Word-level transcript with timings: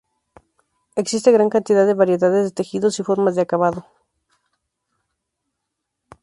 Existe 0.95 1.31
gran 1.31 1.51
cantidad 1.51 1.85
de 1.85 1.93
variedades 1.93 2.45
de 2.45 2.51
tejidos 2.51 2.97
y 2.99 3.03
formas 3.03 3.35
de 3.35 3.43
acabado. 3.43 3.85